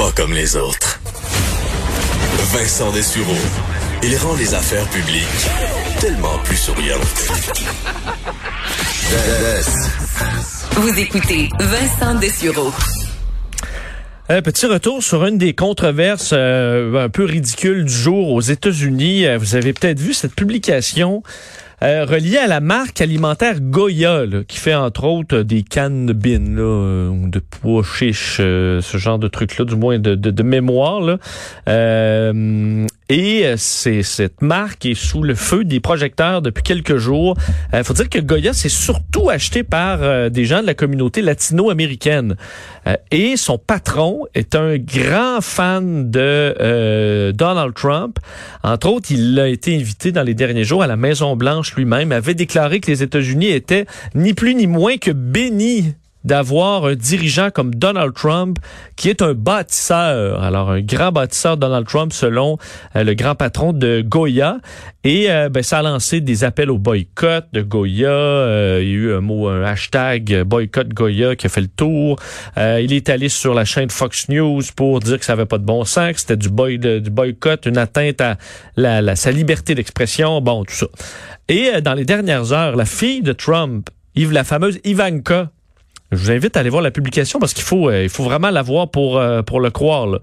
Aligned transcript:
pas 0.00 0.12
comme 0.12 0.32
les 0.32 0.56
autres. 0.56 0.98
Vincent 2.54 2.90
Dessureau. 2.90 3.36
Il 4.02 4.16
rend 4.16 4.34
les 4.36 4.54
affaires 4.54 4.88
publiques 4.88 5.26
tellement 6.00 6.38
plus 6.42 6.56
souriantes. 6.56 7.28
Vous 10.72 10.98
écoutez 10.98 11.50
Vincent 11.58 12.14
Dessureau. 12.14 12.72
Un 14.30 14.40
petit 14.40 14.64
retour 14.64 15.02
sur 15.02 15.26
une 15.26 15.36
des 15.36 15.52
controverses 15.54 16.30
euh, 16.32 17.04
un 17.04 17.10
peu 17.10 17.24
ridicules 17.24 17.84
du 17.84 17.92
jour 17.92 18.30
aux 18.30 18.40
États-Unis. 18.40 19.26
Euh, 19.26 19.36
vous 19.36 19.54
avez 19.54 19.74
peut-être 19.74 20.00
vu 20.00 20.14
cette 20.14 20.34
publication 20.34 21.22
euh, 21.82 22.04
reliée 22.04 22.36
à 22.36 22.46
la 22.46 22.60
marque 22.60 23.00
alimentaire 23.00 23.60
Goya, 23.60 24.24
qui 24.46 24.58
fait 24.58 24.74
entre 24.74 25.04
autres 25.04 25.38
des 25.38 25.62
cannes 25.62 26.06
de 26.06 26.12
bin, 26.12 26.54
là, 26.54 26.62
euh, 26.62 27.10
de 27.26 27.38
pois 27.38 27.82
chiches, 27.82 28.36
euh, 28.40 28.80
ce 28.82 28.98
genre 28.98 29.18
de 29.18 29.28
trucs-là, 29.28 29.64
du 29.64 29.76
moins 29.76 29.98
de, 29.98 30.42
mémoire. 30.42 31.18
Euh, 31.68 32.86
et 33.08 33.54
cette 33.56 34.42
marque 34.42 34.86
est 34.86 34.94
sous 34.94 35.22
le 35.22 35.34
feu 35.34 35.64
des 35.64 35.80
projecteurs 35.80 36.42
depuis 36.42 36.62
quelques 36.62 36.96
jours. 36.96 37.36
Il 37.72 37.82
faut 37.82 37.94
dire 37.94 38.08
que 38.08 38.20
Goya 38.20 38.52
c'est 38.52 38.68
surtout 38.68 39.30
acheté 39.30 39.64
par 39.64 40.30
des 40.30 40.44
gens 40.44 40.62
de 40.62 40.66
la 40.66 40.74
communauté 40.74 41.20
latino-américaine. 41.20 42.36
et 43.10 43.36
son 43.36 43.58
patron 43.58 44.26
est 44.34 44.54
un 44.54 44.76
grand 44.78 45.40
fan 45.40 46.10
de 46.10 47.32
Donald 47.32 47.74
Trump. 47.74 48.18
Entre 48.62 48.88
autres, 48.88 49.10
il 49.10 49.38
a 49.40 49.48
été 49.48 49.74
invité 49.74 50.12
dans 50.12 50.22
les 50.22 50.34
derniers 50.34 50.64
jours 50.64 50.84
à 50.84 50.86
la 50.86 50.96
Maison 50.96 51.34
Blanche 51.34 51.69
lui-même, 51.76 52.12
avait 52.12 52.34
déclaré 52.34 52.80
que 52.80 52.90
les 52.90 53.02
États-Unis 53.02 53.48
étaient 53.48 53.86
ni 54.14 54.34
plus 54.34 54.54
ni 54.54 54.66
moins 54.66 54.96
que 54.96 55.10
bénis 55.10 55.94
d'avoir 56.24 56.84
un 56.84 56.94
dirigeant 56.94 57.50
comme 57.50 57.74
Donald 57.74 58.14
Trump 58.14 58.58
qui 58.96 59.08
est 59.08 59.22
un 59.22 59.32
bâtisseur. 59.32 60.42
Alors 60.42 60.70
un 60.70 60.80
grand 60.80 61.12
bâtisseur 61.12 61.56
Donald 61.56 61.86
Trump 61.86 62.12
selon 62.12 62.58
euh, 62.96 63.04
le 63.04 63.14
grand 63.14 63.34
patron 63.34 63.72
de 63.72 64.02
Goya 64.02 64.58
et 65.02 65.30
euh, 65.30 65.48
ben, 65.48 65.62
ça 65.62 65.78
a 65.78 65.82
lancé 65.82 66.20
des 66.20 66.44
appels 66.44 66.70
au 66.70 66.78
boycott 66.78 67.46
de 67.52 67.62
Goya. 67.62 68.10
Euh, 68.10 68.80
il 68.82 68.88
y 68.88 68.92
a 68.92 68.94
eu 68.94 69.14
un 69.14 69.20
mot, 69.20 69.48
un 69.48 69.64
hashtag 69.64 70.42
boycott 70.42 70.88
Goya 70.88 71.36
qui 71.36 71.46
a 71.46 71.48
fait 71.48 71.62
le 71.62 71.68
tour. 71.68 72.18
il 72.56 72.92
est 72.92 73.08
allé 73.08 73.28
sur 73.28 73.54
la 73.54 73.64
chaîne 73.64 73.90
Fox 73.90 74.28
News 74.28 74.62
pour 74.76 75.00
dire 75.00 75.18
que 75.18 75.24
ça 75.24 75.32
avait 75.32 75.46
pas 75.46 75.58
de 75.58 75.64
bon 75.64 75.84
sens, 75.84 76.12
que 76.12 76.20
c'était 76.20 76.36
du, 76.36 76.50
boy, 76.50 76.78
du 76.78 77.10
boycott, 77.10 77.64
une 77.66 77.78
atteinte 77.78 78.20
à 78.20 78.36
la, 78.76 79.16
sa 79.16 79.30
liberté 79.30 79.74
d'expression, 79.74 80.40
bon 80.40 80.64
tout 80.64 80.74
ça. 80.74 80.86
Et 81.48 81.80
dans 81.80 81.94
les 81.94 82.04
dernières 82.04 82.52
heures, 82.52 82.76
la 82.76 82.84
fille 82.84 83.22
de 83.22 83.32
Trump, 83.32 83.88
la 84.14 84.44
fameuse 84.44 84.78
Ivanka 84.84 85.50
je 86.12 86.16
vous 86.16 86.30
invite 86.30 86.56
à 86.56 86.60
aller 86.60 86.70
voir 86.70 86.82
la 86.82 86.90
publication 86.90 87.38
parce 87.38 87.54
qu'il 87.54 87.62
faut, 87.64 87.88
euh, 87.88 88.02
il 88.02 88.08
faut 88.08 88.24
vraiment 88.24 88.50
la 88.50 88.62
voir 88.62 88.90
pour, 88.90 89.18
euh, 89.18 89.42
pour 89.42 89.60
le 89.60 89.70
croire. 89.70 90.06
Là. 90.06 90.18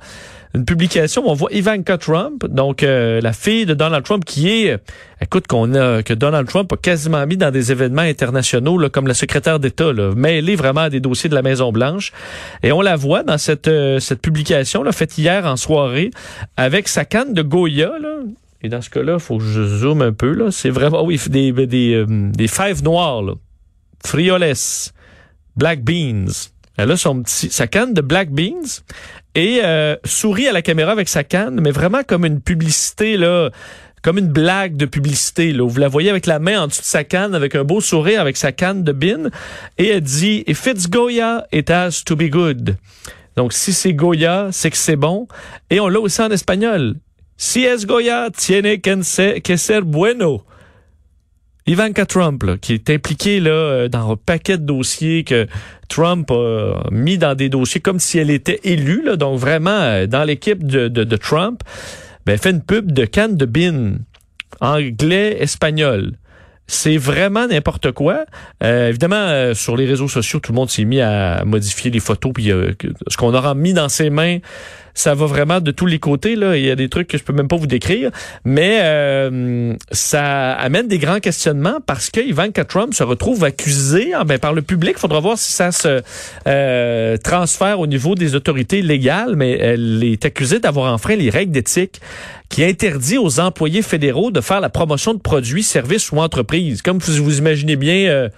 Une 0.53 0.65
publication 0.65 1.25
où 1.25 1.29
on 1.29 1.33
voit 1.33 1.51
Ivanka 1.53 1.97
Trump, 1.97 2.45
donc 2.47 2.83
euh, 2.83 3.21
la 3.21 3.31
fille 3.31 3.65
de 3.65 3.73
Donald 3.73 4.03
Trump, 4.03 4.25
qui 4.25 4.49
est, 4.49 4.77
écoute, 5.21 5.47
qu'on 5.47 5.75
a, 5.75 6.03
que 6.03 6.13
Donald 6.13 6.47
Trump 6.47 6.71
a 6.73 6.77
quasiment 6.77 7.25
mis 7.25 7.37
dans 7.37 7.51
des 7.51 7.71
événements 7.71 8.01
internationaux, 8.01 8.77
là, 8.77 8.89
comme 8.89 9.07
la 9.07 9.13
secrétaire 9.13 9.59
d'État, 9.59 9.91
mêlée 10.15 10.55
vraiment 10.55 10.81
à 10.81 10.89
des 10.89 10.99
dossiers 10.99 11.29
de 11.29 11.35
la 11.35 11.41
Maison 11.41 11.71
Blanche. 11.71 12.11
Et 12.63 12.71
on 12.71 12.81
la 12.81 12.95
voit 12.95 13.23
dans 13.23 13.37
cette, 13.37 13.69
cette 13.99 14.21
publication 14.21 14.83
là, 14.83 14.91
faite 14.91 15.17
hier 15.17 15.45
en 15.45 15.57
soirée 15.57 16.11
avec 16.55 16.87
sa 16.87 17.05
canne 17.05 17.33
de 17.33 17.41
Goya. 17.43 17.91
Là, 18.01 18.19
et 18.63 18.69
dans 18.69 18.81
ce 18.81 18.89
cas-là, 18.89 19.19
faut 19.19 19.37
que 19.37 19.43
je 19.43 19.63
zoome 19.63 20.01
un 20.01 20.13
peu. 20.13 20.31
Là. 20.33 20.49
C'est 20.51 20.71
vraiment, 20.71 21.03
oui, 21.05 21.19
des, 21.29 21.51
des, 21.51 22.05
des 22.07 22.47
fèves 22.47 22.83
noires, 22.83 23.21
là. 23.21 23.33
frioles 24.03 24.55
Black 25.57 25.81
Beans. 25.83 26.51
Elle 26.77 26.91
a 26.91 26.97
son 26.97 27.23
petit, 27.23 27.49
sa 27.49 27.65
canne 27.65 27.93
de 27.93 28.01
Black 28.01 28.29
Beans 28.29 28.83
et 29.33 29.61
euh, 29.63 29.95
sourit 30.05 30.47
à 30.47 30.51
la 30.51 30.61
caméra 30.61 30.91
avec 30.91 31.09
sa 31.09 31.23
canne, 31.23 31.59
mais 31.59 31.71
vraiment 31.71 32.03
comme 32.03 32.23
une 32.23 32.39
publicité 32.39 33.17
là, 33.17 33.49
comme 34.03 34.19
une 34.19 34.27
blague 34.27 34.77
de 34.77 34.85
publicité. 34.85 35.53
Là, 35.53 35.67
vous 35.67 35.79
la 35.79 35.87
voyez 35.87 36.11
avec 36.11 36.27
la 36.27 36.37
main 36.37 36.61
en 36.61 36.67
dessous 36.67 36.81
de 36.81 36.85
sa 36.85 37.03
canne, 37.03 37.33
avec 37.33 37.55
un 37.55 37.63
beau 37.63 37.81
sourire, 37.81 38.21
avec 38.21 38.37
sa 38.37 38.51
canne 38.51 38.83
de 38.83 38.91
bin, 38.91 39.29
et 39.79 39.87
elle 39.87 40.01
dit 40.01 40.43
"If 40.45 40.67
it's 40.67 40.87
Goya, 40.87 41.47
it 41.51 41.69
has 41.71 42.03
to 42.05 42.15
be 42.15 42.29
good." 42.29 42.77
Donc 43.35 43.53
si 43.53 43.73
c'est 43.73 43.93
Goya, 43.93 44.49
c'est 44.51 44.69
que 44.69 44.77
c'est 44.77 44.95
bon. 44.95 45.27
Et 45.71 45.79
on 45.79 45.87
l'a 45.87 45.99
aussi 45.99 46.21
en 46.21 46.29
espagnol. 46.29 46.95
Si 47.37 47.65
es 47.65 47.85
Goya, 47.85 48.29
tiene 48.35 48.79
que 48.79 49.03
ser 49.57 49.81
bueno. 49.81 50.43
Ivanka 51.67 52.05
Trump, 52.05 52.45
qui 52.61 52.73
est 52.73 52.89
impliquée 52.89 53.41
là, 53.41 53.51
euh, 53.51 53.87
dans 53.89 54.13
un 54.13 54.15
paquet 54.15 54.57
de 54.57 54.63
dossiers 54.63 55.25
que 55.25 55.47
Trump 55.89 56.31
a 56.31 56.87
mis 56.91 57.17
dans 57.17 57.35
des 57.35 57.49
dossiers 57.49 57.81
comme 57.81 57.99
si 57.99 58.17
elle 58.17 58.29
était 58.29 58.61
élue, 58.63 59.03
là, 59.03 59.17
donc 59.17 59.37
vraiment 59.37 59.71
euh, 59.71 60.07
dans 60.07 60.23
l'équipe 60.23 60.65
de, 60.65 60.87
de, 60.87 61.17
Trump, 61.17 61.61
ben, 62.25 62.37
fait 62.37 62.51
une 62.51 62.61
pub 62.61 62.93
de 62.93 63.03
canne 63.03 63.35
de 63.35 63.45
bin, 63.45 63.95
anglais, 64.61 65.37
espagnol. 65.41 66.13
C'est 66.69 66.97
vraiment 66.97 67.47
n'importe 67.47 67.91
quoi. 67.91 68.25
Euh, 68.63 68.89
évidemment, 68.89 69.53
sur 69.53 69.77
les 69.77 69.85
réseaux 69.85 70.09
sociaux, 70.09 70.39
tout 70.39 70.51
le 70.51 70.57
monde 70.57 70.69
s'est 70.69 70.83
mis 70.83 70.99
à 71.01 71.43
modifier 71.45 71.91
les 71.91 72.01
photos, 72.01 72.31
puis 72.33 72.49
ce 73.07 73.17
qu'on 73.17 73.33
aura 73.33 73.55
mis 73.55 73.73
dans 73.73 73.87
ses 73.87 74.09
mains 74.09 74.39
ça 74.97 75.13
va 75.13 75.27
vraiment 75.27 75.61
de 75.61 75.69
tous 75.69 75.85
les 75.85 75.99
côtés. 75.99 76.35
Là. 76.35 76.57
Il 76.57 76.65
y 76.65 76.71
a 76.71 76.75
des 76.75 76.89
trucs 76.89 77.07
que 77.07 77.19
je 77.19 77.23
peux 77.23 77.31
même 77.31 77.47
pas 77.47 77.55
vous 77.55 77.67
décrire, 77.67 78.09
mais 78.43 78.79
euh, 78.81 79.75
ça 79.91 80.53
amène 80.53 80.87
des 80.87 80.97
grands 80.97 81.19
questionnements 81.19 81.77
parce 81.85 82.09
que 82.09 82.19
Ivanka 82.19 82.65
Trump 82.65 82.95
se 82.95 83.03
retrouve 83.03 83.43
accusé 83.43 84.13
ah, 84.15 84.23
ben, 84.23 84.39
par 84.39 84.53
le 84.53 84.63
public. 84.63 84.93
Il 84.97 84.99
faudra 84.99 85.19
voir 85.19 85.37
si 85.37 85.51
ça 85.51 85.71
se 85.71 86.01
euh, 86.47 87.17
transfère 87.17 87.79
au 87.79 87.85
niveau 87.85 88.15
des 88.15 88.33
autorités 88.33 88.81
légales, 88.81 89.35
mais 89.35 89.51
elle 89.51 90.03
est 90.03 90.25
accusée 90.25 90.59
d'avoir 90.59 90.91
enfreint 90.91 91.15
les 91.15 91.29
règles 91.29 91.51
d'éthique 91.51 92.01
qui 92.49 92.63
interdit 92.63 93.19
aux 93.19 93.39
employés 93.39 93.83
fédéraux 93.83 94.31
de 94.31 94.41
faire 94.41 94.61
la 94.61 94.69
promotion 94.69 95.13
de 95.13 95.19
produits, 95.19 95.63
services 95.63 96.11
ou 96.11 96.17
entreprises. 96.17 96.81
Comme 96.81 96.97
vous 96.97 97.23
vous 97.23 97.37
imaginez 97.37 97.75
bien... 97.75 98.09
Euh, 98.09 98.29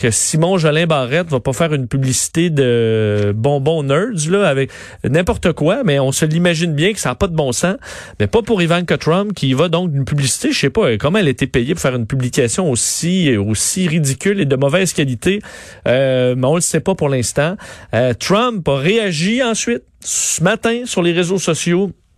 que 0.00 0.10
Simon 0.10 0.58
Jolin 0.58 0.86
Barrette 0.86 1.28
va 1.28 1.40
pas 1.40 1.52
faire 1.52 1.74
une 1.74 1.86
publicité 1.86 2.50
de 2.50 3.32
bonbons 3.36 3.82
nerds 3.82 4.30
là 4.30 4.48
avec 4.48 4.70
n'importe 5.04 5.52
quoi, 5.52 5.84
mais 5.84 6.00
on 6.00 6.10
se 6.10 6.24
l'imagine 6.24 6.74
bien 6.74 6.92
que 6.92 6.98
ça 6.98 7.10
n'a 7.10 7.14
pas 7.14 7.26
de 7.26 7.36
bon 7.36 7.52
sens. 7.52 7.76
Mais 8.18 8.26
pas 8.26 8.42
pour 8.42 8.62
Ivanka 8.62 8.96
Trump 8.96 9.34
qui 9.34 9.52
va 9.52 9.68
donc 9.68 9.92
d'une 9.92 10.04
publicité, 10.04 10.52
je 10.52 10.58
sais 10.58 10.70
pas 10.70 10.96
comment 10.96 11.18
elle 11.18 11.26
a 11.26 11.30
été 11.30 11.46
payée 11.46 11.74
pour 11.74 11.82
faire 11.82 11.94
une 11.94 12.06
publication 12.06 12.70
aussi 12.70 13.36
aussi 13.36 13.88
ridicule 13.88 14.40
et 14.40 14.46
de 14.46 14.56
mauvaise 14.56 14.92
qualité, 14.92 15.40
euh, 15.86 16.34
mais 16.36 16.46
on 16.46 16.54
le 16.54 16.60
sait 16.60 16.80
pas 16.80 16.94
pour 16.94 17.08
l'instant. 17.08 17.56
Euh, 17.94 18.14
Trump 18.14 18.66
a 18.68 18.76
réagi 18.76 19.42
ensuite 19.42 19.82
ce 20.00 20.42
matin 20.42 20.82
sur 20.86 21.02
les 21.02 21.12
réseaux 21.12 21.38
sociaux 21.38 21.90
euh, 21.90 22.09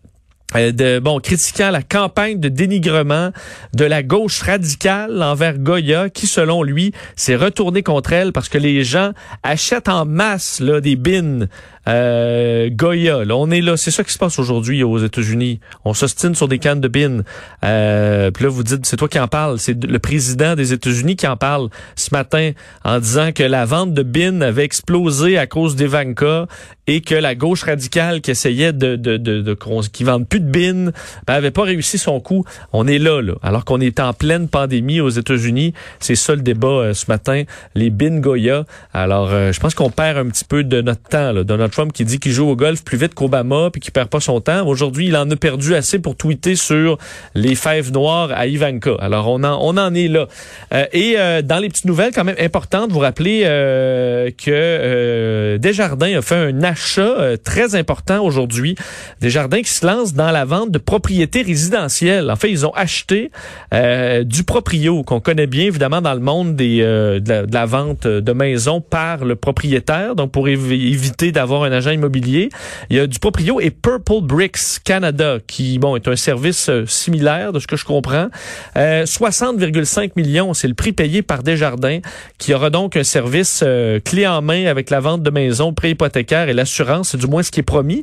de 0.55 0.99
bon 0.99 1.19
critiquant 1.21 1.71
la 1.71 1.83
campagne 1.83 2.39
de 2.39 2.49
dénigrement 2.49 3.31
de 3.75 3.85
la 3.85 4.03
gauche 4.03 4.43
radicale 4.43 5.23
envers 5.23 5.59
Goya 5.59 6.11
qui 6.11 6.27
selon 6.27 6.63
lui 6.63 6.93
s'est 7.17 7.37
retourné 7.37 7.83
contre 7.83 8.13
elle 8.13 8.33
parce 8.33 8.49
que 8.49 8.59
les 8.59 8.85
gens 8.85 9.13
achètent 9.43 9.89
en 9.89 10.05
masse 10.05 10.61
là 10.61 10.81
des 10.81 10.97
bins 10.97 11.47
euh, 11.89 12.71
Goya, 12.71 13.23
on 13.31 13.51
est 13.51 13.61
là. 13.61 13.77
C'est 13.77 13.91
ça 13.91 14.05
qui 14.05 14.13
se 14.13 14.19
passe 14.19 14.39
aujourd'hui 14.39 14.83
aux 14.83 14.99
États-Unis. 14.99 15.61
On 15.85 15.95
s'ostine 15.95 16.35
sur 16.35 16.49
des 16.49 16.59
cannes 16.59 16.81
de 16.81 16.89
bin. 16.89 17.23
Euh, 17.65 18.31
puis 18.31 18.45
là, 18.45 18.51
vous 18.51 18.63
dites, 18.63 18.87
c'est 18.87 18.97
toi 18.97 19.09
qui 19.09 19.19
en 19.19 19.29
parle. 19.29 19.59
C'est 19.59 19.85
le 19.85 19.99
président 19.99 20.55
des 20.55 20.73
États-Unis 20.73 21.17
qui 21.17 21.27
en 21.27 21.37
parle 21.37 21.69
ce 21.97 22.09
matin 22.13 22.53
en 22.85 22.99
disant 22.99 23.33
que 23.33 23.43
la 23.43 23.65
vente 23.65 23.95
de 23.95 24.03
bin 24.03 24.41
avait 24.41 24.65
explosé 24.65 25.39
à 25.39 25.47
cause 25.47 25.77
d'Evanka 25.77 26.47
et 26.87 27.01
que 27.01 27.15
la 27.15 27.35
gauche 27.35 27.63
radicale 27.63 28.21
qui 28.21 28.31
essayait 28.31 28.73
de, 28.73 28.97
de, 28.97 29.17
de, 29.17 29.41
de 29.41 29.55
qui 29.93 30.05
plus 30.29 30.41
de 30.41 30.51
bin, 30.51 30.93
ben, 31.27 31.35
avait 31.35 31.51
pas 31.51 31.63
réussi 31.63 31.97
son 31.97 32.21
coup. 32.21 32.45
On 32.73 32.87
est 32.87 32.99
là, 32.99 33.21
là. 33.21 33.35
Alors 33.43 33.65
qu'on 33.65 33.81
est 33.81 34.01
en 34.01 34.13
pleine 34.13 34.49
pandémie 34.49 35.01
aux 35.01 35.09
États-Unis. 35.09 35.75
C'est 36.01 36.17
ça 36.17 36.35
le 36.35 36.43
débat 36.43 36.69
euh, 36.69 36.95
ce 36.95 37.07
matin. 37.09 37.45
Les 37.75 37.91
bin 37.91 38.19
Goya. 38.19 38.65
Alors, 38.93 39.31
euh, 39.31 39.53
je 39.53 39.61
pense 39.61 39.75
qu'on 39.75 39.91
perd 39.91 40.19
un 40.19 40.29
petit 40.29 40.45
peu 40.45 40.65
de 40.65 40.81
notre 40.81 41.03
temps, 41.03 41.33
de 41.33 41.57
notre 41.57 41.72
Trump 41.73 41.93
qui 41.93 42.05
dit 42.05 42.21
qu'il 42.21 42.33
joue 42.33 42.49
au 42.49 42.57
golf 42.57 42.85
plus 42.85 42.99
vite 42.99 43.15
qu'Obama 43.15 43.71
puis 43.71 43.81
qu'il 43.81 43.93
perd 43.93 44.09
pas 44.09 44.21
son 44.21 44.41
temps. 44.41 44.67
Aujourd'hui, 44.67 45.07
il 45.09 45.17
en 45.17 45.29
a 45.31 45.37
perdu 45.37 45.75
assez 45.75 45.99
pour 45.99 46.17
tweeter 46.17 46.55
sur 46.55 46.99
les 47.35 47.55
fèves 47.55 47.93
noires 47.93 48.31
à 48.33 48.47
Ivanka. 48.47 48.93
Alors 49.01 49.29
on 49.29 49.43
en 49.43 49.59
on 49.61 49.77
en 49.77 49.95
est 49.95 50.09
là. 50.09 50.29
Euh, 50.73 50.85
et 50.93 51.15
euh, 51.19 51.43
dans 51.43 51.59
les 51.59 51.69
petites 51.69 51.87
nouvelles 51.87 52.13
quand 52.15 52.25
même 52.25 52.37
importantes, 52.39 52.93
vous 52.93 52.99
rappelez 52.99 53.43
euh, 53.45 54.31
que 54.31 55.57
Desjardins 55.57 56.19
a 56.19 56.23
fait 56.23 56.37
un 56.37 56.63
achat 56.63 57.37
très 57.43 57.75
important 57.75 58.23
aujourd'hui. 58.23 58.77
Desjardins 59.21 59.63
qui 59.63 59.71
se 59.71 59.87
lance 59.87 60.15
dans 60.15 60.31
la 60.31 60.45
vente 60.45 60.71
de 60.71 60.79
propriétés 60.79 61.43
résidentielles. 61.43 62.31
En 62.31 62.37
fait, 62.37 62.51
ils 62.51 62.67
ont 62.67 62.73
acheté 62.75 63.31
du 63.73 64.45
proprio 64.45 65.03
qu'on 65.03 65.21
connaît 65.21 65.47
bien 65.47 65.65
évidemment 65.65 66.01
dans 66.01 66.15
le 66.15 66.21
monde 66.21 66.57
des 66.57 66.79
de, 66.83 67.47
la, 67.53 67.67
vente 67.67 68.07
de 68.07 68.33
maisons 68.33 68.81
par 68.81 69.25
le 69.25 69.37
propriétaire. 69.37 70.15
Donc 70.15 70.33
pour 70.33 70.49
éviter 70.49 71.33
d'avoir 71.33 71.62
un 71.65 71.73
agent 71.73 71.91
immobilier. 71.91 72.49
Il 72.91 72.97
y 72.97 73.01
a 73.01 73.07
du 73.07 73.19
proprio 73.19 73.61
et 73.61 73.71
Purple 73.71 74.23
Bricks 74.23 74.81
Canada, 74.85 75.39
qui 75.47 75.79
bon 75.79 75.97
est 75.97 76.09
un 76.09 76.17
service 76.17 76.69
euh, 76.69 76.85
similaire 76.87 77.53
de 77.53 77.59
ce 77.59 77.67
que 77.67 77.77
je 77.77 77.85
comprends. 77.85 78.29
Euh, 78.77 79.05
60,5 79.05 80.13
millions, 80.17 80.55
c'est 80.55 80.69
le 80.69 80.75
prix 80.75 80.93
payé 80.93 81.23
par 81.23 81.43
Desjardins, 81.43 82.01
qui 82.39 82.55
aura 82.55 82.71
donc 82.71 82.97
un 82.97 83.05
service 83.05 83.63
euh, 83.65 84.01
clé 84.01 84.27
en 84.27 84.43
main 84.43 84.67
avec 84.67 84.91
la 84.91 85.01
vente 85.01 85.23
de 85.23 85.31
maisons, 85.31 85.73
pré 85.73 85.91
hypothécaire 85.91 86.49
et 86.49 86.53
l'assurance, 86.53 87.11
c'est 87.11 87.19
du 87.19 87.27
moins 87.27 87.43
ce 87.43 87.51
qui 87.51 87.61
est 87.61 87.65
promis. 87.65 88.03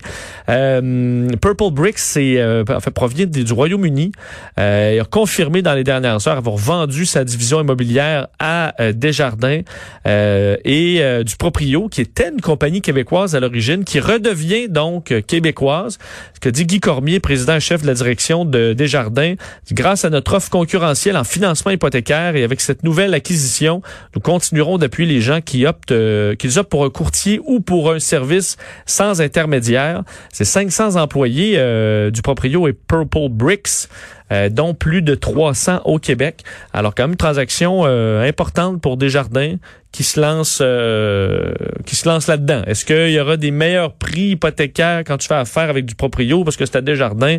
Euh, 0.49 1.27
Purple 1.41 1.71
Bricks, 1.71 1.99
c'est 1.99 2.43
en 2.43 2.79
fait 2.79 2.91
provient 2.91 3.25
du 3.25 3.53
Royaume-Uni. 3.53 4.11
il 4.57 4.61
a 4.99 5.05
confirmé 5.09 5.61
dans 5.61 5.73
les 5.73 5.83
dernières 5.83 6.27
heures 6.27 6.37
avoir 6.37 6.57
vendu 6.57 7.05
sa 7.05 7.23
division 7.23 7.61
immobilière 7.61 8.27
à 8.39 8.73
Desjardins 8.93 9.61
et 10.05 11.23
du 11.25 11.35
proprio, 11.37 11.87
qui 11.87 12.01
était 12.01 12.29
une 12.29 12.41
compagnie 12.41 12.81
québécoise 12.81 13.35
à 13.35 13.39
qui 13.51 13.99
redevient 13.99 14.69
donc 14.69 15.13
québécoise. 15.27 15.97
Ce 16.33 16.39
que 16.39 16.49
dit 16.49 16.65
Guy 16.65 16.79
Cormier, 16.79 17.19
président 17.19 17.59
chef 17.59 17.81
de 17.81 17.87
la 17.87 17.93
direction 17.93 18.45
de 18.45 18.73
Desjardins, 18.73 19.35
grâce 19.71 20.05
à 20.05 20.09
notre 20.09 20.35
offre 20.35 20.49
concurrentielle 20.49 21.17
en 21.17 21.23
financement 21.23 21.71
hypothécaire 21.71 22.35
et 22.35 22.43
avec 22.43 22.61
cette 22.61 22.83
nouvelle 22.83 23.13
acquisition, 23.13 23.81
nous 24.15 24.21
continuerons 24.21 24.77
d'appuyer 24.77 25.11
les 25.11 25.21
gens 25.21 25.41
qui 25.41 25.65
optent, 25.65 25.91
euh, 25.91 26.35
qu'ils 26.35 26.59
optent 26.59 26.69
pour 26.69 26.85
un 26.85 26.89
courtier 26.89 27.39
ou 27.45 27.59
pour 27.59 27.91
un 27.91 27.99
service 27.99 28.57
sans 28.85 29.21
intermédiaire. 29.21 30.03
C'est 30.31 30.45
500 30.45 30.95
employés 30.95 31.55
euh, 31.57 32.11
du 32.11 32.21
proprio 32.21 32.67
et 32.67 32.73
Purple 32.73 33.29
Bricks. 33.29 33.87
Euh, 34.31 34.49
dont 34.49 34.75
plus 34.75 35.01
de 35.01 35.15
300 35.15 35.81
au 35.85 35.97
Québec. 35.97 36.43
Alors 36.71 36.93
quand 36.93 37.03
même 37.03 37.11
une 37.11 37.17
transaction 37.17 37.81
euh, 37.85 38.27
importante 38.27 38.79
pour 38.79 38.95
Desjardins 38.95 39.55
qui 39.91 40.03
se 40.03 40.21
lance 40.21 40.59
euh, 40.61 41.51
qui 41.87 41.95
se 41.95 42.07
lance 42.07 42.27
là-dedans. 42.27 42.61
Est-ce 42.67 42.85
qu'il 42.85 43.09
y 43.09 43.19
aura 43.19 43.37
des 43.37 43.49
meilleurs 43.49 43.93
prix 43.93 44.29
hypothécaires 44.33 45.01
quand 45.03 45.17
tu 45.17 45.27
fais 45.27 45.33
affaire 45.33 45.71
avec 45.71 45.85
du 45.85 45.95
proprio? 45.95 46.43
Parce 46.43 46.57
que 46.57 46.67
c'est 46.67 46.75
à 46.75 46.81
Desjardins 46.81 47.37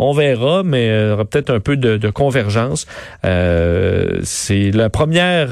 On 0.00 0.12
verra, 0.12 0.64
mais 0.64 0.86
il 0.86 1.08
y 1.10 1.12
aura 1.12 1.24
peut-être 1.24 1.50
un 1.50 1.60
peu 1.60 1.76
de, 1.76 1.96
de 1.96 2.10
convergence. 2.10 2.88
c'est 3.22 4.72
la 4.72 4.90
première 4.90 5.50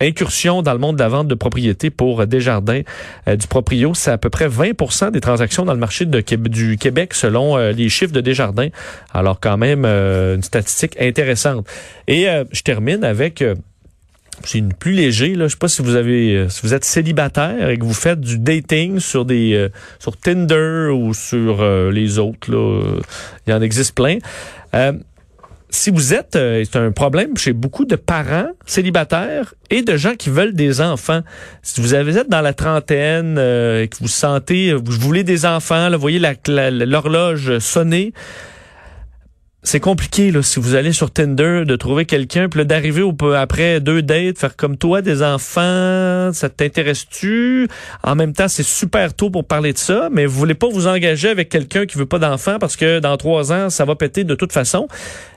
incursion 0.00 0.62
dans 0.62 0.72
le 0.72 0.78
monde 0.78 0.96
de 0.96 1.02
la 1.02 1.10
vente 1.10 1.28
de 1.28 1.34
propriété 1.34 1.90
pour 1.90 2.26
Desjardins 2.26 2.80
du 3.26 3.46
proprio. 3.46 3.92
C'est 3.92 4.12
à 4.12 4.18
peu 4.18 4.30
près 4.30 4.48
20% 4.48 5.10
des 5.10 5.20
transactions 5.20 5.66
dans 5.66 5.74
le 5.74 5.78
marché 5.78 6.06
du 6.06 6.78
Québec 6.78 7.12
selon 7.12 7.58
les 7.58 7.90
chiffres 7.90 8.14
de 8.14 8.22
Desjardins. 8.22 8.68
Alors 9.12 9.40
quand 9.40 9.58
même 9.58 9.84
euh, 9.89 9.89
une 10.34 10.42
statistique 10.42 10.96
intéressante. 11.00 11.66
Et 12.06 12.28
euh, 12.28 12.44
je 12.52 12.62
termine 12.62 13.04
avec 13.04 13.42
euh, 13.42 13.54
c'est 14.44 14.58
une 14.58 14.72
plus 14.72 14.92
léger 14.92 15.34
là, 15.34 15.46
je 15.46 15.52
sais 15.52 15.58
pas 15.58 15.68
si 15.68 15.82
vous 15.82 15.96
avez 15.96 16.46
si 16.48 16.62
vous 16.62 16.72
êtes 16.72 16.84
célibataire 16.84 17.68
et 17.68 17.76
que 17.76 17.84
vous 17.84 17.94
faites 17.94 18.20
du 18.20 18.38
dating 18.38 18.98
sur 18.98 19.26
des 19.26 19.68
sur 19.98 20.16
Tinder 20.16 20.88
ou 20.94 21.12
sur 21.12 21.62
les 21.90 22.18
autres 22.18 22.50
là, 22.50 23.00
il 23.46 23.50
y 23.50 23.52
en 23.52 23.60
existe 23.60 23.94
plein. 23.94 24.16
si 25.68 25.90
vous 25.90 26.14
êtes, 26.14 26.38
c'est 26.38 26.76
un 26.76 26.90
problème 26.90 27.36
chez 27.36 27.52
beaucoup 27.52 27.84
de 27.84 27.96
parents 27.96 28.48
célibataires 28.64 29.52
et 29.68 29.82
de 29.82 29.98
gens 29.98 30.14
qui 30.14 30.30
veulent 30.30 30.54
des 30.54 30.80
enfants. 30.80 31.20
Si 31.62 31.82
vous 31.82 31.94
êtes 31.94 32.30
dans 32.30 32.40
la 32.40 32.54
trentaine 32.54 33.36
et 33.36 33.88
que 33.88 33.98
vous 34.00 34.08
sentez, 34.08 34.72
vous 34.72 34.92
voulez 34.92 35.22
des 35.22 35.44
enfants, 35.44 35.90
là, 35.90 35.98
vous 35.98 36.00
voyez 36.00 36.22
l'horloge 36.48 37.58
sonner, 37.58 38.14
c'est 39.62 39.80
compliqué 39.80 40.30
là 40.30 40.42
si 40.42 40.58
vous 40.58 40.74
allez 40.74 40.92
sur 40.92 41.10
Tinder 41.10 41.64
de 41.66 41.76
trouver 41.76 42.06
quelqu'un 42.06 42.48
puis 42.48 42.64
d'arriver 42.64 43.06
après 43.36 43.80
deux 43.80 44.00
dates 44.00 44.38
faire 44.38 44.56
comme 44.56 44.78
toi 44.78 45.02
des 45.02 45.22
enfants 45.22 46.32
ça 46.32 46.48
t'intéresse-tu? 46.48 47.68
En 48.02 48.14
même 48.14 48.32
temps 48.32 48.48
c'est 48.48 48.62
super 48.62 49.12
tôt 49.12 49.28
pour 49.28 49.44
parler 49.44 49.74
de 49.74 49.78
ça 49.78 50.08
mais 50.10 50.24
vous 50.24 50.38
voulez 50.38 50.54
pas 50.54 50.68
vous 50.68 50.86
engager 50.86 51.28
avec 51.28 51.50
quelqu'un 51.50 51.84
qui 51.84 51.98
veut 51.98 52.06
pas 52.06 52.18
d'enfants 52.18 52.58
parce 52.58 52.74
que 52.76 53.00
dans 53.00 53.18
trois 53.18 53.52
ans 53.52 53.68
ça 53.68 53.84
va 53.84 53.96
péter 53.96 54.24
de 54.24 54.34
toute 54.34 54.52
façon. 54.52 54.88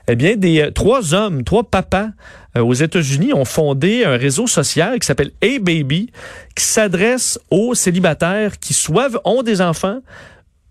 Eh 0.08 0.16
bien 0.16 0.36
des 0.36 0.62
euh, 0.62 0.70
trois 0.70 1.12
hommes 1.12 1.44
trois 1.44 1.64
papas 1.64 2.08
euh, 2.56 2.62
aux 2.62 2.74
États-Unis 2.74 3.34
ont 3.34 3.44
fondé 3.44 4.04
un 4.04 4.16
réseau 4.16 4.46
social 4.46 4.98
qui 5.00 5.06
s'appelle 5.06 5.32
Hey 5.42 5.58
Baby 5.58 6.10
qui 6.56 6.64
s'adresse 6.64 7.38
aux 7.50 7.74
célibataires 7.74 8.58
qui 8.58 8.72
soit 8.72 9.10
ont 9.24 9.42
des 9.42 9.60
enfants 9.60 9.98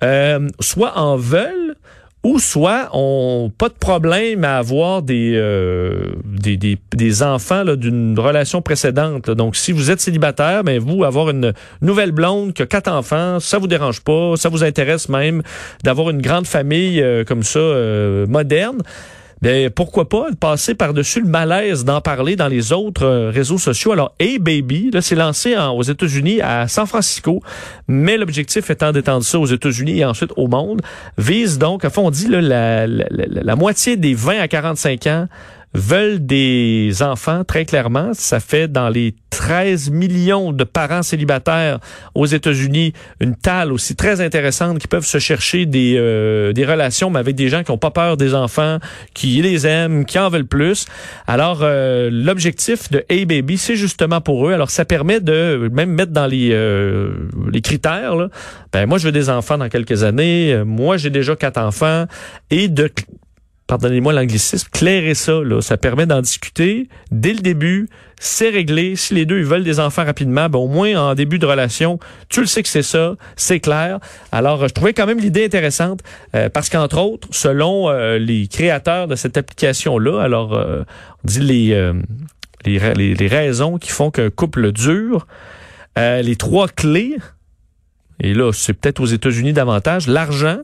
euh, 0.03 0.49
soit 0.59 0.97
en 0.97 1.17
veulent 1.17 1.75
ou 2.23 2.39
soit 2.39 2.89
on 2.93 3.51
pas 3.57 3.67
de 3.67 3.73
problème 3.73 4.45
à 4.45 4.57
avoir 4.57 5.01
des 5.01 5.33
euh, 5.35 6.13
des, 6.25 6.55
des, 6.55 6.77
des, 6.95 7.23
enfants 7.23 7.63
d'une 7.75 8.17
relation 8.17 8.61
précédente. 8.61 9.29
Donc 9.29 9.55
si 9.55 9.73
vous 9.73 9.91
êtes 9.91 9.99
célibataire, 9.99 10.63
ben, 10.63 10.79
vous 10.79 11.03
avoir 11.03 11.29
une 11.29 11.53
nouvelle 11.81 12.11
blonde 12.11 12.53
qui 12.53 12.61
a 12.61 12.65
quatre 12.65 12.89
enfants, 12.89 13.39
ça 13.39 13.57
vous 13.57 13.67
dérange 13.67 14.01
pas, 14.01 14.35
ça 14.37 14.47
vous 14.47 14.63
intéresse 14.63 15.09
même 15.09 15.43
d'avoir 15.83 16.09
une 16.09 16.21
grande 16.21 16.47
famille 16.47 17.01
euh, 17.01 17.25
comme 17.25 17.43
ça 17.43 17.59
euh, 17.59 18.25
moderne 18.27 18.81
ben 19.43 19.69
pourquoi 19.69 20.07
pas 20.07 20.27
passer 20.39 20.73
par-dessus 20.73 21.19
le 21.19 21.27
malaise 21.27 21.83
d'en 21.83 21.99
parler 21.99 22.37
dans 22.37 22.47
les 22.47 22.71
autres 22.71 23.03
euh, 23.03 23.29
réseaux 23.29 23.57
sociaux. 23.57 23.91
Alors, 23.91 24.15
Hey 24.17 24.39
Baby, 24.39 24.89
là, 24.93 25.01
c'est 25.01 25.15
lancé 25.15 25.53
aux 25.57 25.81
États-Unis, 25.81 26.39
à 26.39 26.69
San 26.69 26.87
Francisco, 26.87 27.41
mais 27.89 28.15
l'objectif 28.15 28.69
étant 28.69 28.93
d'étendre 28.93 29.25
ça 29.25 29.37
aux 29.37 29.45
États-Unis 29.45 29.99
et 29.99 30.05
ensuite 30.05 30.31
au 30.37 30.47
monde, 30.47 30.81
vise 31.17 31.59
donc, 31.59 31.83
à 31.83 31.89
fond, 31.89 32.07
on 32.07 32.09
dit 32.09 32.29
la 32.29 33.55
moitié 33.57 33.97
des 33.97 34.13
20 34.13 34.39
à 34.39 34.47
45 34.47 35.07
ans 35.07 35.27
veulent 35.73 36.25
des 36.25 37.01
enfants, 37.01 37.43
très 37.43 37.65
clairement. 37.65 38.11
Ça 38.13 38.39
fait 38.39 38.67
dans 38.67 38.89
les 38.89 39.15
13 39.31 39.89
millions 39.89 40.51
de 40.51 40.63
parents 40.63 41.01
célibataires 41.01 41.79
aux 42.13 42.27
États-Unis 42.27 42.93
une 43.19 43.35
talle 43.35 43.71
aussi 43.71 43.95
très 43.95 44.21
intéressante 44.21 44.77
qui 44.77 44.87
peuvent 44.87 45.05
se 45.05 45.17
chercher 45.17 45.65
des, 45.65 45.95
euh, 45.97 46.53
des 46.53 46.65
relations, 46.65 47.09
mais 47.09 47.19
avec 47.19 47.35
des 47.35 47.49
gens 47.49 47.63
qui 47.63 47.71
n'ont 47.71 47.79
pas 47.79 47.89
peur 47.89 48.15
des 48.15 48.35
enfants, 48.35 48.77
qui 49.15 49.41
les 49.41 49.65
aiment, 49.65 50.05
qui 50.05 50.19
en 50.19 50.29
veulent 50.29 50.45
plus. 50.45 50.85
Alors, 51.25 51.59
euh, 51.63 52.09
l'objectif 52.11 52.91
de 52.91 53.03
Hey 53.09 53.25
Baby, 53.25 53.57
c'est 53.57 53.75
justement 53.75 54.21
pour 54.21 54.47
eux. 54.47 54.53
Alors, 54.53 54.69
ça 54.69 54.85
permet 54.85 55.19
de 55.19 55.69
même 55.73 55.91
mettre 55.91 56.11
dans 56.11 56.27
les, 56.27 56.49
euh, 56.51 57.13
les 57.51 57.61
critères. 57.61 58.15
Là. 58.15 58.29
Ben, 58.71 58.85
moi, 58.85 58.99
je 58.99 59.05
veux 59.05 59.11
des 59.11 59.29
enfants 59.29 59.57
dans 59.57 59.69
quelques 59.69 60.03
années. 60.03 60.61
Moi, 60.63 60.97
j'ai 60.97 61.09
déjà 61.09 61.35
quatre 61.35 61.57
enfants. 61.57 62.05
Et 62.51 62.67
de 62.67 62.89
pardonnez-moi 63.67 64.13
l'anglicisme, 64.13 64.67
clairer 64.71 65.13
ça. 65.13 65.41
Là. 65.43 65.61
Ça 65.61 65.77
permet 65.77 66.05
d'en 66.05 66.21
discuter 66.21 66.89
dès 67.11 67.33
le 67.33 67.39
début. 67.39 67.89
C'est 68.19 68.49
réglé. 68.49 68.95
Si 68.95 69.13
les 69.13 69.25
deux 69.25 69.41
veulent 69.41 69.63
des 69.63 69.79
enfants 69.79 70.05
rapidement, 70.05 70.49
ben, 70.49 70.59
au 70.59 70.67
moins 70.67 70.95
en 70.95 71.15
début 71.15 71.39
de 71.39 71.45
relation, 71.45 71.99
tu 72.29 72.41
le 72.41 72.45
sais 72.45 72.63
que 72.63 72.69
c'est 72.69 72.83
ça, 72.83 73.15
c'est 73.35 73.59
clair. 73.59 73.99
Alors, 74.31 74.67
je 74.67 74.73
trouvais 74.73 74.93
quand 74.93 75.05
même 75.05 75.19
l'idée 75.19 75.45
intéressante 75.45 76.01
euh, 76.35 76.49
parce 76.49 76.69
qu'entre 76.69 76.99
autres, 76.99 77.27
selon 77.31 77.89
euh, 77.89 78.17
les 78.17 78.47
créateurs 78.47 79.07
de 79.07 79.15
cette 79.15 79.37
application-là, 79.37 80.21
alors 80.21 80.53
euh, 80.53 80.83
on 81.23 81.27
dit 81.27 81.39
les, 81.39 81.93
les, 82.65 83.15
les, 83.15 83.27
raisons 83.27 83.77
qui 83.77 83.89
font 83.89 84.11
qu'un 84.11 84.29
couple 84.29 84.71
dure, 84.71 85.27
les 85.97 86.35
trois 86.35 86.67
clés, 86.67 87.17
et 88.19 88.33
là, 88.33 88.51
c'est 88.53 88.73
peut-être 88.73 88.99
aux 89.01 89.05
États-Unis 89.05 89.53
davantage, 89.53 90.07
l'argent, 90.07 90.59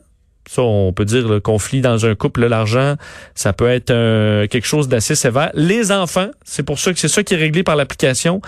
ça, 0.52 0.62
on 0.62 0.92
peut 0.92 1.04
dire 1.04 1.28
le 1.28 1.38
conflit 1.38 1.80
dans 1.80 2.06
un 2.06 2.16
couple, 2.16 2.44
l'argent, 2.46 2.96
ça 3.36 3.52
peut 3.52 3.68
être 3.68 3.92
quelque 4.48 4.66
chose 4.66 4.88
d'assez 4.88 5.14
sévère. 5.14 5.52
Les 5.54 5.92
enfants, 5.92 6.28
c'est 6.42 6.64
pour 6.64 6.80
ça 6.80 6.92
que 6.92 6.98
c'est 6.98 7.06
ça 7.06 7.22
qui 7.22 7.34
est 7.34 7.36
réglé 7.36 7.62
par 7.62 7.76
l'application. 7.76 8.40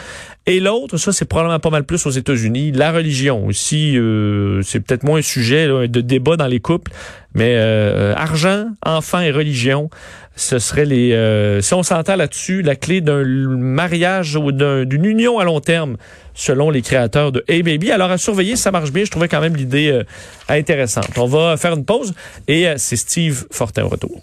Et 0.46 0.58
l'autre, 0.58 0.96
ça, 0.96 1.12
c'est 1.12 1.24
probablement 1.24 1.60
pas 1.60 1.70
mal 1.70 1.84
plus 1.84 2.04
aux 2.04 2.10
États-Unis. 2.10 2.72
La 2.72 2.90
religion 2.90 3.46
aussi, 3.46 3.96
euh, 3.96 4.60
c'est 4.62 4.80
peut-être 4.80 5.04
moins 5.04 5.20
un 5.20 5.22
sujet 5.22 5.68
de 5.68 6.00
débat 6.00 6.36
dans 6.36 6.48
les 6.48 6.58
couples, 6.58 6.90
mais 7.34 7.54
euh, 7.56 8.14
argent, 8.16 8.66
enfants 8.84 9.20
et 9.20 9.30
religion, 9.30 9.88
ce 10.34 10.58
serait 10.58 10.84
les. 10.84 11.12
Euh, 11.12 11.60
si 11.60 11.74
on 11.74 11.82
s'entend 11.82 12.16
là-dessus, 12.16 12.62
la 12.62 12.74
clé 12.74 13.00
d'un 13.00 13.24
mariage 13.24 14.36
ou 14.36 14.50
d'une 14.50 15.04
union 15.04 15.38
à 15.38 15.44
long 15.44 15.60
terme, 15.60 15.96
selon 16.34 16.70
les 16.70 16.82
créateurs 16.82 17.32
de 17.32 17.44
Hey 17.48 17.62
Baby. 17.62 17.90
Alors 17.92 18.10
à 18.10 18.18
surveiller, 18.18 18.56
ça 18.56 18.70
marche 18.70 18.92
bien. 18.92 19.04
Je 19.04 19.10
trouvais 19.10 19.28
quand 19.28 19.40
même 19.40 19.56
l'idée 19.56 19.90
euh, 19.90 20.04
intéressante. 20.48 21.10
On 21.18 21.26
va 21.26 21.56
faire 21.56 21.74
une 21.74 21.84
pause 21.84 22.14
et 22.48 22.66
c'est 22.78 22.96
Steve 22.96 23.44
Fortin 23.50 23.84
au 23.84 23.88
retour. 23.88 24.22